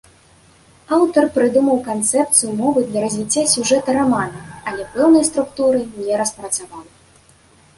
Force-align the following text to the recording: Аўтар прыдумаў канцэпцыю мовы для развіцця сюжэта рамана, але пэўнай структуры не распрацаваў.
Аўтар 0.95 1.27
прыдумаў 1.35 1.77
канцэпцыю 1.89 2.53
мовы 2.61 2.79
для 2.87 3.03
развіцця 3.05 3.43
сюжэта 3.55 3.89
рамана, 3.99 4.41
але 4.73 4.83
пэўнай 4.97 5.23
структуры 5.31 5.79
не 6.07 6.13
распрацаваў. 6.23 6.83